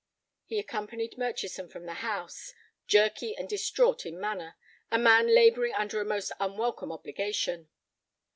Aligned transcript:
He 0.45 0.57
accompanied 0.57 1.15
Murchison 1.19 1.69
from 1.69 1.85
the 1.85 1.93
house, 2.01 2.55
jerky 2.87 3.37
and 3.37 3.47
distraught 3.47 4.03
in 4.03 4.19
manner, 4.19 4.55
a 4.89 4.97
man 4.97 5.27
laboring 5.27 5.75
under 5.75 6.01
a 6.01 6.05
most 6.05 6.31
unwelcome 6.39 6.91
obligation. 6.91 7.69